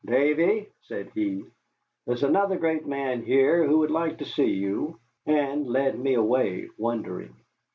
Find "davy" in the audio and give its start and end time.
0.03-0.65